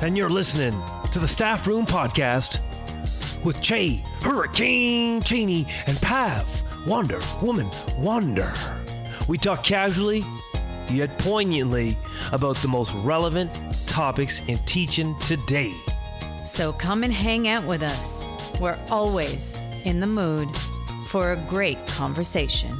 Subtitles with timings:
[0.00, 0.80] and you're listening
[1.10, 2.60] to the Staffroom Podcast
[3.44, 8.52] with Chey, Hurricane Cheney, and Pav, Wonder Woman Wonder.
[9.28, 10.22] We talk casually,
[10.88, 11.96] yet poignantly,
[12.32, 13.50] about the most relevant
[13.86, 15.72] topics in teaching today.
[16.46, 18.24] So come and hang out with us.
[18.60, 20.48] We're always in the mood
[21.08, 22.70] for a great conversation.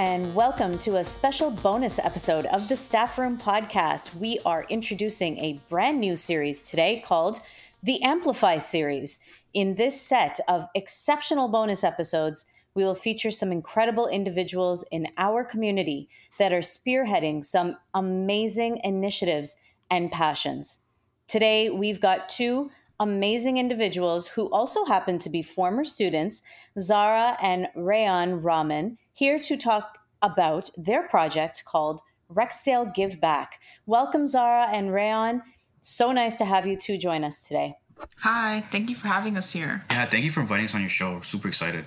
[0.00, 4.14] And welcome to a special bonus episode of the Staffroom Podcast.
[4.14, 7.42] We are introducing a brand new series today called
[7.82, 9.20] the Amplify Series.
[9.52, 15.44] In this set of exceptional bonus episodes, we will feature some incredible individuals in our
[15.44, 19.58] community that are spearheading some amazing initiatives
[19.90, 20.86] and passions.
[21.26, 26.40] Today, we've got two amazing individuals who also happen to be former students,
[26.78, 32.00] Zara and Rayan Rahman, here to talk about their project called
[32.32, 33.48] Rexdale Giveback.
[33.86, 35.42] Welcome, Zara and Rayan.
[35.80, 37.74] So nice to have you two join us today.
[38.18, 39.84] Hi, thank you for having us here.
[39.90, 41.20] Yeah, thank you for inviting us on your show.
[41.20, 41.84] Super excited.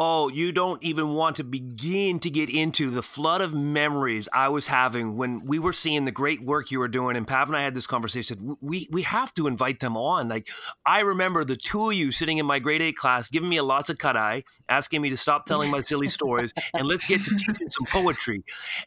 [0.00, 4.48] Oh, you don't even want to begin to get into the flood of memories I
[4.48, 7.16] was having when we were seeing the great work you were doing.
[7.16, 8.56] And Pav and I had this conversation.
[8.60, 10.28] We we have to invite them on.
[10.28, 10.48] Like
[10.86, 13.64] I remember the two of you sitting in my grade eight class, giving me a
[13.64, 17.20] lots of cut eye, asking me to stop telling my silly stories and let's get
[17.22, 18.44] to teaching some poetry.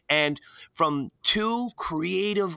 [0.08, 0.40] And
[0.72, 2.56] from two creative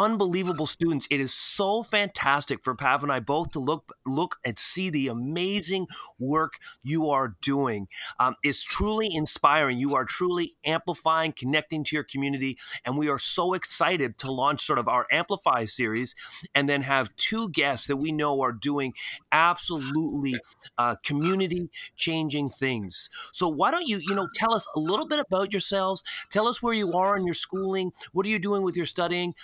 [0.00, 1.06] unbelievable students.
[1.10, 5.08] It is so fantastic for Pav and I both to look look and see the
[5.08, 5.86] amazing
[6.18, 7.86] work you are doing.
[8.18, 9.76] Um, it's truly inspiring.
[9.76, 14.62] You are truly amplifying, connecting to your community, and we are so excited to launch
[14.64, 16.14] sort of our Amplify series,
[16.54, 18.94] and then have two guests that we know are doing
[19.30, 20.36] absolutely
[20.78, 23.10] uh, community changing things.
[23.32, 26.02] So why don't you you know tell us a little bit about yourselves?
[26.30, 27.92] Tell us where you are in your schooling.
[28.12, 29.34] What are you doing with your studying?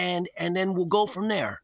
[0.00, 1.60] And and then we'll go from there.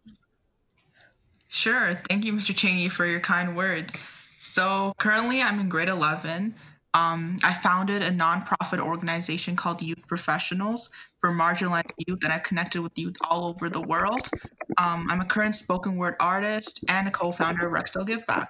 [1.48, 1.94] Sure.
[1.94, 2.54] Thank you, Mr.
[2.54, 3.97] Cheney, for your kind words.
[4.38, 6.54] So currently, I'm in grade 11.
[6.92, 12.82] Um, I founded a nonprofit organization called Youth Professionals for marginalized youth, and I've connected
[12.82, 14.28] with youth all over the world.
[14.76, 18.48] Um, I'm a current spoken word artist and a co-founder of Rexdale Giveback.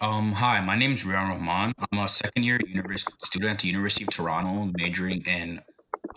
[0.00, 1.72] Um, hi, my name is Rayan Rahman.
[1.92, 5.60] I'm a second year university student at the University of Toronto, majoring in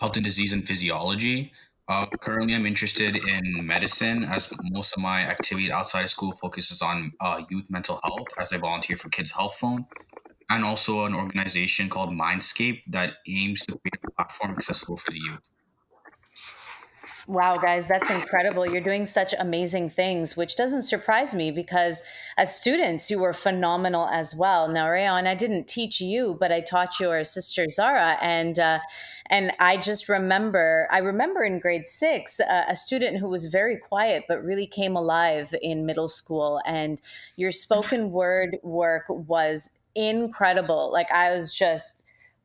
[0.02, 1.52] health and disease and physiology.
[1.88, 6.82] Uh, currently, I'm interested in medicine as most of my activity outside of school focuses
[6.82, 9.86] on uh, youth mental health as I volunteer for Kids Help Phone
[10.50, 15.18] and also an organization called Mindscape that aims to create a platform accessible for the
[15.18, 15.51] youth.
[17.28, 18.66] Wow, guys, that's incredible.
[18.66, 22.02] You're doing such amazing things, which doesn't surprise me because
[22.36, 24.66] as students, you were phenomenal as well.
[24.66, 28.80] Now, Rayan, I didn't teach you, but I taught your sister Zara, and uh,
[29.30, 33.76] and I just remember, I remember in grade six, uh, a student who was very
[33.76, 37.00] quiet but really came alive in middle school, and
[37.36, 40.90] your spoken word work was incredible.
[40.92, 42.01] Like I was just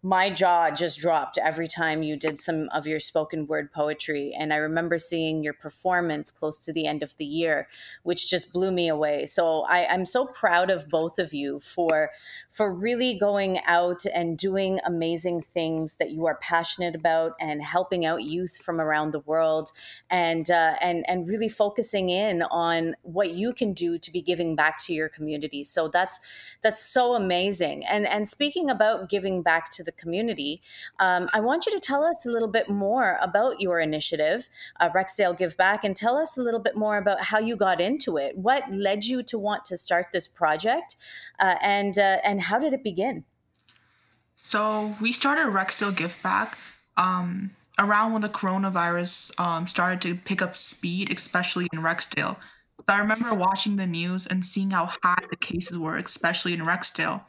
[0.08, 4.34] my jaw just dropped every time you did some of your spoken word poetry.
[4.40, 7.68] And I remember seeing your performance close to the end of the year,
[8.04, 9.26] which just blew me away.
[9.26, 12.12] So I, am so proud of both of you for
[12.50, 18.06] for really going out and doing amazing things that you are passionate about and helping
[18.06, 19.72] out youth from around the world
[20.10, 24.56] and uh, and and really focusing in on what you can do to be giving
[24.56, 25.66] back to your community.
[25.66, 26.22] So that's
[26.62, 27.86] that's so amazing.
[27.86, 30.62] And and speaking about giving back to the community.
[31.00, 34.50] Um, I want you to tell us a little bit more about your initiative,
[34.80, 38.18] uh, Rexdale Giveback, and tell us a little bit more about how you got into
[38.18, 38.38] it.
[38.38, 40.96] What led you to want to start this project,
[41.40, 43.26] uh, and uh, and how did it begin?
[44.36, 46.54] So we started Rexdale Giveback.
[46.96, 52.38] Um, around when the coronavirus um, started to pick up speed, especially in Rexdale.
[52.80, 56.62] So I remember watching the news and seeing how high the cases were, especially in
[56.62, 57.24] Rexdale.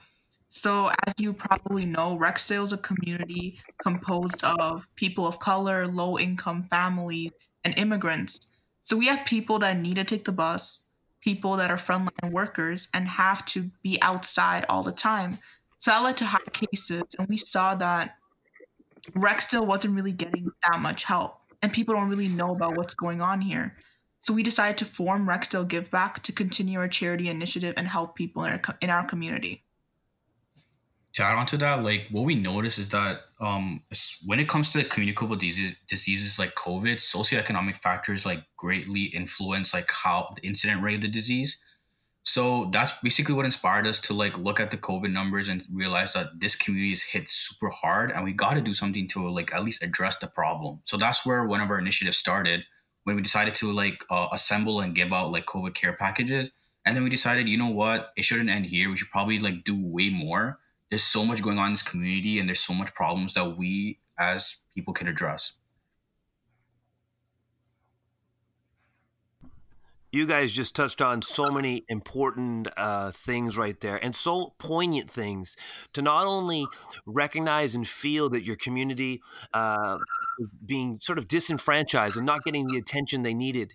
[0.50, 6.18] So, as you probably know, Rexdale is a community composed of people of color, low
[6.18, 7.32] income families,
[7.64, 8.38] and immigrants.
[8.80, 10.88] So, we have people that need to take the bus,
[11.20, 15.38] people that are frontline workers, and have to be outside all the time.
[15.80, 18.16] So, that led to high cases, and we saw that
[19.12, 23.20] Rexdale wasn't really getting that much help, and people don't really know about what's going
[23.20, 23.76] on here.
[24.20, 28.44] So we decided to form Rexdale Giveback to continue our charity initiative and help people
[28.44, 29.62] in our, in our community.
[31.18, 33.82] To add on to that, like what we notice is that um,
[34.24, 40.32] when it comes to communicable diseases, like COVID, socioeconomic factors like greatly influence like how
[40.36, 41.60] the incident rate of the disease.
[42.22, 46.12] So that's basically what inspired us to like look at the COVID numbers and realize
[46.12, 49.52] that this community is hit super hard, and we got to do something to like
[49.52, 50.82] at least address the problem.
[50.84, 52.62] So that's where one of our initiatives started
[53.02, 56.52] when we decided to like uh, assemble and give out like COVID care packages.
[56.86, 58.88] And then we decided, you know what, it shouldn't end here.
[58.88, 60.60] We should probably like do way more.
[60.90, 64.00] There's so much going on in this community, and there's so much problems that we
[64.18, 65.58] as people can address.
[70.10, 75.10] you guys just touched on so many important uh, things right there and so poignant
[75.10, 75.56] things
[75.92, 76.66] to not only
[77.04, 79.20] recognize and feel that your community
[79.52, 79.98] uh,
[80.64, 83.74] being sort of disenfranchised and not getting the attention they needed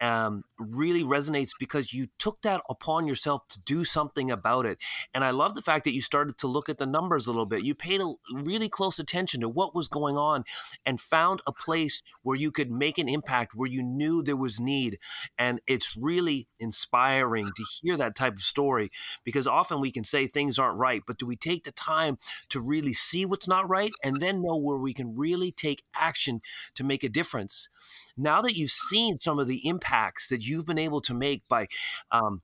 [0.00, 4.78] um, really resonates because you took that upon yourself to do something about it.
[5.14, 7.46] And I love the fact that you started to look at the numbers a little
[7.46, 7.62] bit.
[7.62, 10.44] You paid a really close attention to what was going on
[10.84, 14.60] and found a place where you could make an impact, where you knew there was
[14.60, 14.98] need.
[15.38, 18.90] And it's really inspiring to hear that type of story
[19.24, 22.16] because often we can say things aren't right, but do we take the time
[22.48, 26.40] to really see what's not right and then know where we can really take action
[26.74, 27.68] to make a difference?
[28.16, 31.68] Now that you've seen some of the impacts that you've been able to make by
[32.10, 32.42] um,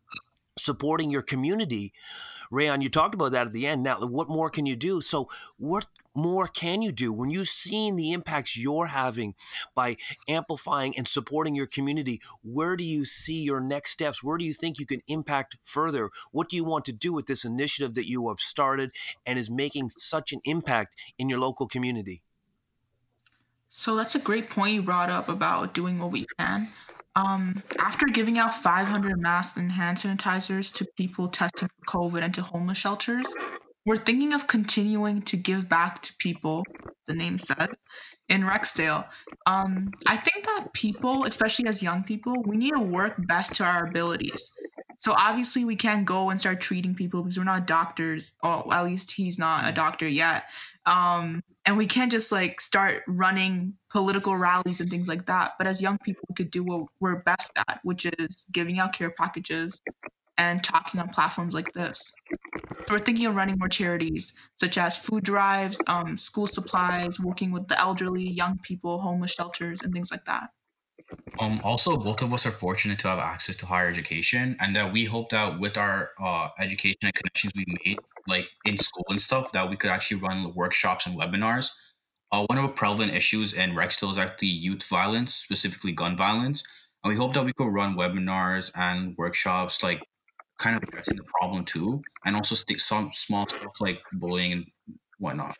[0.58, 1.92] supporting your community,
[2.52, 3.82] Rayan, you talked about that at the end.
[3.82, 5.00] Now, what more can you do?
[5.00, 5.86] So, what
[6.16, 9.34] more can you do when you've seen the impacts you're having
[9.74, 9.96] by
[10.28, 12.20] amplifying and supporting your community?
[12.42, 14.24] Where do you see your next steps?
[14.24, 16.10] Where do you think you can impact further?
[16.32, 18.92] What do you want to do with this initiative that you have started
[19.26, 22.22] and is making such an impact in your local community?
[23.78, 26.68] So that's a great point you brought up about doing what we can.
[27.14, 32.32] Um, after giving out 500 masks and hand sanitizers to people testing for COVID and
[32.32, 33.34] to homeless shelters,
[33.84, 36.64] we're thinking of continuing to give back to people,
[37.06, 37.86] the name says,
[38.30, 39.08] in Rexdale.
[39.44, 43.64] Um, I think that people, especially as young people, we need to work best to
[43.64, 44.56] our abilities.
[44.98, 48.84] So obviously we can't go and start treating people because we're not doctors, or at
[48.86, 50.44] least he's not a doctor yet.
[50.86, 55.54] Um, and we can't just like start running political rallies and things like that.
[55.58, 58.92] But as young people, we could do what we're best at, which is giving out
[58.92, 59.80] care packages
[60.38, 62.12] and talking on platforms like this.
[62.86, 67.50] So we're thinking of running more charities such as food drives, um, school supplies, working
[67.50, 70.50] with the elderly, young people, homeless shelters, and things like that.
[71.38, 74.92] Um, also, both of us are fortunate to have access to higher education, and that
[74.92, 79.20] we hope that with our uh, education and connections we made, like in school and
[79.20, 81.70] stuff, that we could actually run workshops and webinars.
[82.32, 86.64] Uh, one of the prevalent issues in Rexdale is actually youth violence, specifically gun violence,
[87.04, 90.02] and we hope that we could run webinars and workshops, like
[90.58, 94.66] kind of addressing the problem too, and also some small stuff like bullying and
[95.18, 95.56] whatnot.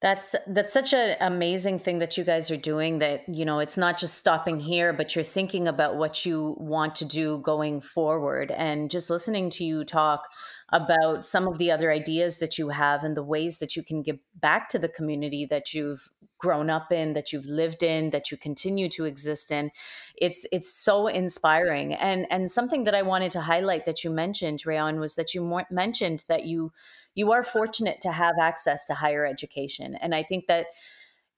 [0.00, 3.76] That's that's such an amazing thing that you guys are doing that you know it's
[3.76, 8.50] not just stopping here but you're thinking about what you want to do going forward.
[8.50, 10.26] And just listening to you talk
[10.70, 14.02] about some of the other ideas that you have and the ways that you can
[14.02, 18.30] give back to the community that you've grown up in that you've lived in that
[18.30, 19.70] you continue to exist in
[20.16, 21.92] it's it's so inspiring.
[21.92, 25.62] And and something that I wanted to highlight that you mentioned Rayan was that you
[25.70, 26.72] mentioned that you
[27.14, 29.96] you are fortunate to have access to higher education.
[30.00, 30.66] And I think that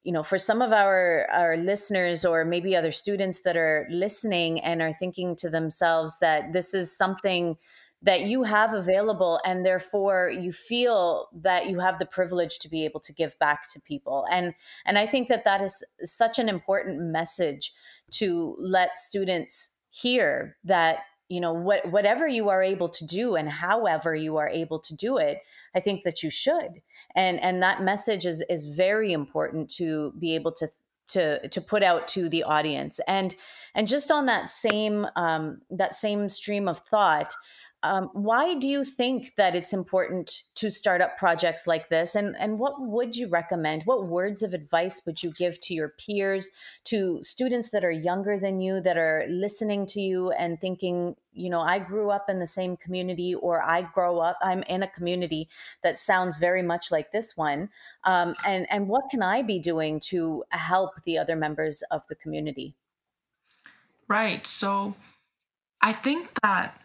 [0.05, 4.61] you know for some of our our listeners or maybe other students that are listening
[4.61, 7.57] and are thinking to themselves that this is something
[8.03, 12.85] that you have available and therefore you feel that you have the privilege to be
[12.85, 16.49] able to give back to people and and i think that that is such an
[16.49, 17.73] important message
[18.11, 23.49] to let students hear that you know what whatever you are able to do and
[23.49, 25.39] however you are able to do it
[25.75, 26.83] i think that you should.
[27.15, 30.69] And and that message is is very important to be able to
[31.09, 33.01] to to put out to the audience.
[33.07, 33.35] And
[33.75, 37.33] and just on that same um, that same stream of thought
[37.83, 42.15] um, why do you think that it's important to start up projects like this?
[42.15, 43.83] And, and what would you recommend?
[43.85, 46.51] What words of advice would you give to your peers,
[46.85, 51.51] to students that are younger than you, that are listening to you and thinking, you
[51.51, 54.89] know, I grew up in the same community, or I grow up, I'm in a
[54.89, 55.49] community
[55.83, 57.71] that sounds very much like this one.
[58.05, 62.15] Um, and, and what can I be doing to help the other members of the
[62.15, 62.75] community?
[64.09, 64.47] Right.
[64.47, 64.95] So
[65.81, 66.79] I think that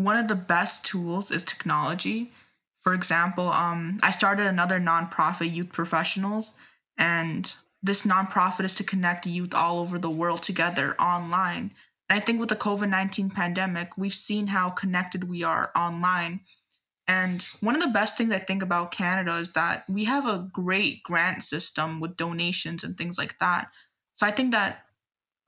[0.00, 2.32] one of the best tools is technology.
[2.80, 6.54] For example, um, I started another nonprofit, Youth Professionals,
[6.96, 11.74] and this nonprofit is to connect youth all over the world together online.
[12.08, 16.40] And I think with the COVID 19 pandemic, we've seen how connected we are online.
[17.06, 20.48] And one of the best things I think about Canada is that we have a
[20.50, 23.68] great grant system with donations and things like that.
[24.14, 24.86] So I think that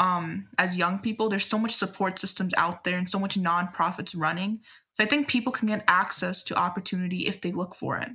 [0.02, 4.18] um, as young people, there's so much support systems out there and so much nonprofits
[4.18, 4.59] running.
[4.94, 8.09] So I think people can get access to opportunity if they look for it.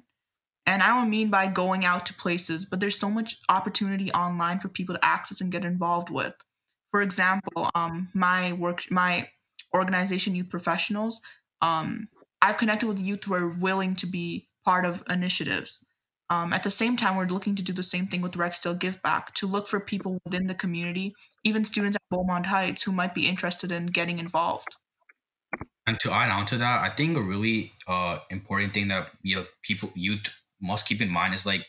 [0.65, 4.59] And I don't mean by going out to places, but there's so much opportunity online
[4.59, 6.33] for people to access and get involved with.
[6.91, 9.29] For example, um, my work, my
[9.73, 11.21] organization, Youth Professionals,
[11.61, 12.09] um,
[12.41, 15.85] I've connected with youth who are willing to be part of initiatives.
[16.29, 19.33] Um, at the same time, we're looking to do the same thing with Rexdale Giveback
[19.35, 23.27] to look for people within the community, even students at Beaumonde Heights who might be
[23.27, 24.75] interested in getting involved.
[25.85, 29.37] And to add on to that, I think a really uh, important thing that you
[29.37, 31.65] know, people youth must keep in mind is like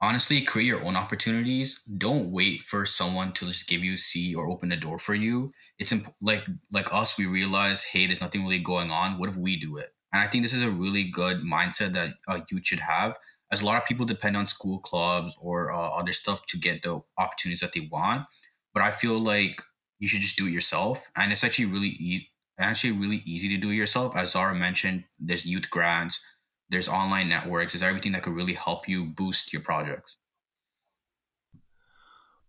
[0.00, 1.80] honestly create your own opportunities.
[1.84, 5.52] Don't wait for someone to just give you seat or open the door for you.
[5.78, 9.18] It's imp- like like us, we realize, hey, there's nothing really going on.
[9.18, 9.90] What if we do it?
[10.12, 13.16] And I think this is a really good mindset that uh, youth should have
[13.52, 16.82] as a lot of people depend on school clubs or uh, other stuff to get
[16.82, 18.26] the opportunities that they want.
[18.72, 19.62] But I feel like
[19.98, 22.28] you should just do it yourself, and it's actually really easy.
[22.58, 24.14] Actually, really easy to do it yourself.
[24.14, 26.22] As Zara mentioned, there's youth grants,
[26.68, 30.18] there's online networks, there's everything that could really help you boost your projects.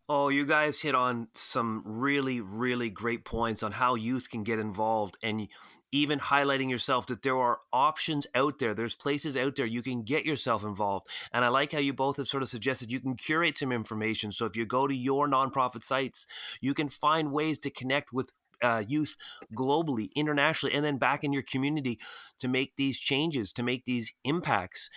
[0.09, 4.59] Oh, you guys hit on some really, really great points on how youth can get
[4.59, 5.17] involved.
[5.23, 5.47] And
[5.91, 8.73] even highlighting yourself that there are options out there.
[8.73, 11.07] There's places out there you can get yourself involved.
[11.33, 14.31] And I like how you both have sort of suggested you can curate some information.
[14.31, 16.25] So if you go to your nonprofit sites,
[16.61, 18.31] you can find ways to connect with
[18.61, 19.15] uh, youth
[19.55, 21.99] globally, internationally, and then back in your community
[22.39, 24.89] to make these changes, to make these impacts.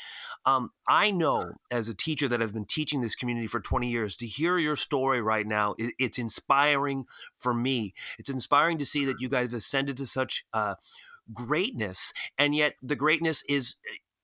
[0.44, 4.16] Um, I know as a teacher that has been teaching this community for 20 years,
[4.16, 7.04] to hear your story right now, it, it's inspiring
[7.38, 7.94] for me.
[8.18, 10.74] It's inspiring to see that you guys have ascended to such uh,
[11.32, 13.76] greatness, and yet the greatness is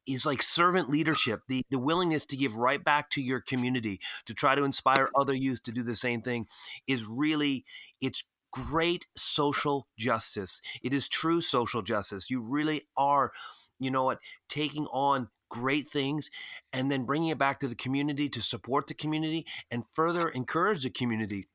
[0.07, 4.35] is like servant leadership the the willingness to give right back to your community to
[4.35, 6.47] try to inspire other youth to do the same thing
[6.87, 7.65] is really
[8.01, 10.61] it's great social justice.
[10.83, 12.30] It is true social justice.
[12.30, 13.33] You really are,
[13.78, 16.30] you know what, taking on great things
[16.73, 20.85] and then bringing it back to the community to support the community and further encourage
[20.85, 21.49] the community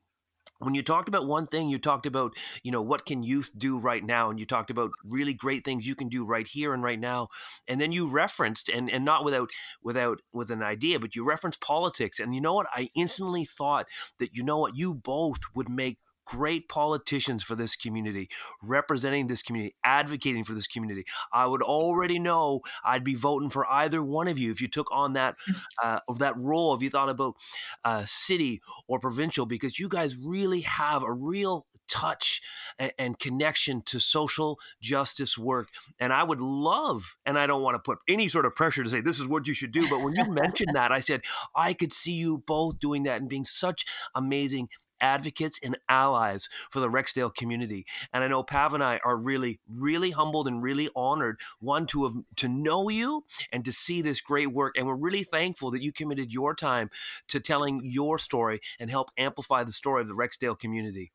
[0.60, 2.34] when you talked about one thing you talked about
[2.64, 5.88] you know what can youth do right now and you talked about really great things
[5.88, 7.28] you can do right here and right now
[7.68, 9.50] and then you referenced and and not without
[9.84, 13.88] without with an idea but you referenced politics and you know what i instantly thought
[14.20, 18.30] that you know what you both would make great politicians for this community,
[18.62, 21.06] representing this community, advocating for this community.
[21.32, 24.92] I would already know I'd be voting for either one of you if you took
[24.92, 25.62] on that mm.
[25.82, 26.74] uh, that role.
[26.74, 27.36] If you thought about
[27.84, 32.42] uh, city or provincial, because you guys really have a real touch
[32.80, 35.70] and, and, connection to social justice work.
[36.00, 38.90] And I would love, and I don't want to put any sort of pressure to
[38.90, 41.22] say this is what you should do, but when you mentioned that, I said
[41.56, 44.70] I could see you both doing that and being such amazing
[45.06, 47.86] advocates and allies for the Rexdale community.
[48.12, 52.06] And I know Pav and I are really, really humbled and really honored, one, to
[52.06, 54.76] have to know you and to see this great work.
[54.76, 56.90] And we're really thankful that you committed your time
[57.28, 61.12] to telling your story and help amplify the story of the Rexdale community.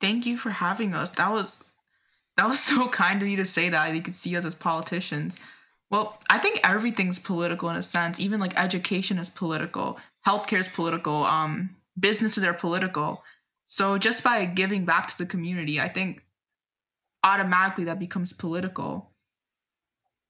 [0.00, 1.10] Thank you for having us.
[1.10, 1.70] That was
[2.36, 3.94] that was so kind of you to say that.
[3.94, 5.38] You could see us as politicians.
[5.88, 8.18] Well, I think everything's political in a sense.
[8.18, 11.24] Even like education is political, healthcare is political.
[11.24, 13.22] Um, businesses are political.
[13.66, 16.24] So just by giving back to the community, I think
[17.22, 19.10] automatically that becomes political.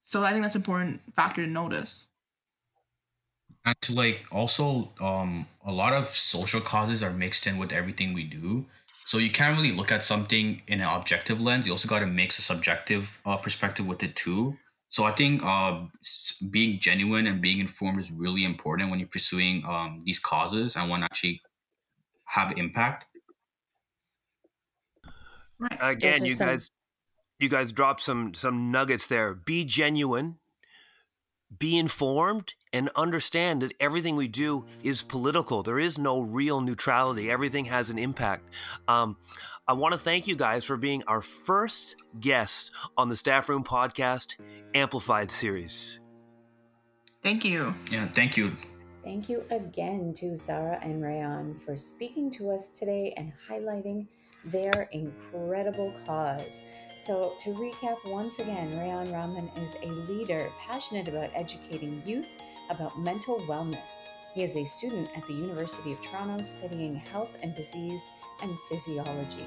[0.01, 2.07] So I think that's an important factor to notice.
[3.63, 8.13] And to like also um a lot of social causes are mixed in with everything
[8.13, 8.65] we do.
[9.05, 11.65] So you can't really look at something in an objective lens.
[11.65, 14.57] You also got to mix a subjective uh, perspective with it too.
[14.89, 15.81] So I think uh,
[16.49, 20.89] being genuine and being informed is really important when you're pursuing um, these causes and
[20.89, 21.41] when actually
[22.31, 23.07] have impact.
[25.79, 26.47] Again, you some...
[26.47, 26.71] guys,
[27.39, 29.33] you guys dropped some some nuggets there.
[29.33, 30.37] Be genuine,
[31.57, 35.61] be informed, and understand that everything we do is political.
[35.61, 37.29] There is no real neutrality.
[37.29, 38.49] Everything has an impact.
[38.87, 39.17] Um,
[39.67, 44.37] I want to thank you guys for being our first guest on the Staffroom Podcast
[44.73, 45.99] Amplified series.
[47.21, 47.75] Thank you.
[47.91, 48.51] Yeah, thank you.
[49.03, 54.05] Thank you again to Zara and Rayan for speaking to us today and highlighting
[54.45, 56.61] their incredible cause.
[56.99, 62.27] So, to recap once again, Rayan Rahman is a leader passionate about educating youth
[62.69, 63.97] about mental wellness.
[64.35, 68.03] He is a student at the University of Toronto studying health and disease
[68.41, 69.45] and physiology.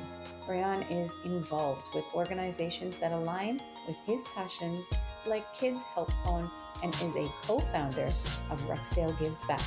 [0.48, 4.86] Rayan is involved with organizations that align with his passions,
[5.26, 6.50] like Kids Help Phone,
[6.82, 8.06] and is a co founder
[8.50, 9.62] of Rexdale Gives Back.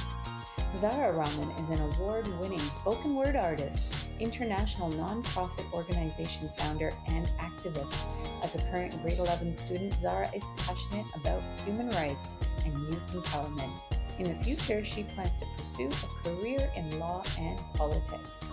[0.76, 8.04] Zara Rahman is an award winning spoken word artist, international nonprofit organization founder, and activist.
[8.44, 12.34] As a current grade 11 student, Zara is passionate about human rights
[12.66, 13.72] and youth empowerment.
[14.20, 18.44] In the future, she plans to pursue a career in law and politics.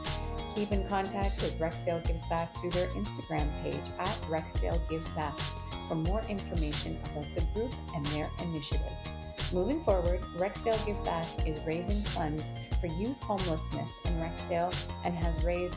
[0.55, 5.35] Keep in contact with Rexdale Gives Back through their Instagram page at Rexdale Give Back
[5.89, 9.09] for more information about the group and their initiatives.
[9.53, 12.45] Moving forward, Rexdale Giveback is raising funds
[12.81, 15.77] for youth homelessness in Rexdale and has raised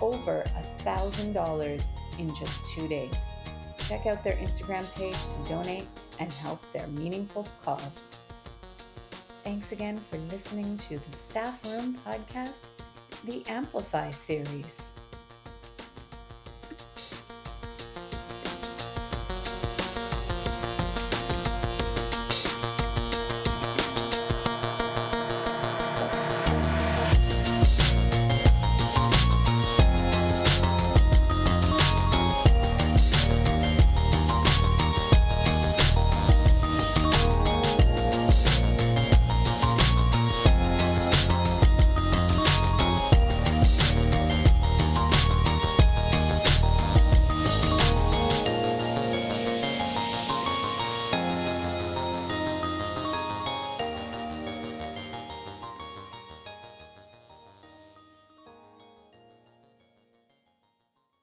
[0.00, 0.44] over
[0.84, 1.86] $1,000
[2.18, 3.24] in just two days.
[3.88, 5.86] Check out their Instagram page to donate
[6.20, 8.10] and help their meaningful cause.
[9.44, 12.66] Thanks again for listening to the Staffroom Podcast,
[13.24, 14.92] the Amplify series.